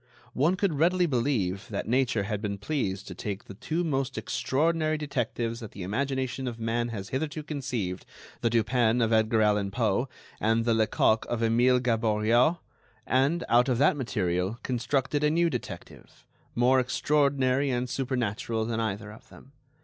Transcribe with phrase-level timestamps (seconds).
[0.33, 4.97] One could readily believe that nature had been pleased to take the two most extraordinary
[4.97, 8.03] detectives that the imagination of man has hitherto conceived,
[8.41, 10.09] the Dupin of Edgar Allen Poe
[10.39, 12.57] and the Lecoq of Emile Gaboriau,
[13.05, 16.25] and, out of that material, constructed a new detective,
[16.55, 19.51] more extraordinary and supernatural than either of them.